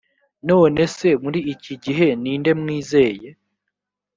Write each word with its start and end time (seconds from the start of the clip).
nonese 0.47 1.07
muri 1.23 1.39
iki 1.53 1.73
gihe 1.83 2.07
ninde 2.21 2.51
mwizeye 2.59 3.29